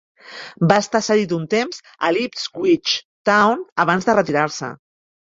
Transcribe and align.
Va 0.71 0.77
estar 0.83 1.01
cedit 1.07 1.35
un 1.37 1.43
temps 1.53 1.83
a 2.09 2.11
l'Ipswich 2.17 2.97
Town 3.33 3.65
abans 3.89 4.11
de 4.13 4.21
retirar-se. 4.23 4.77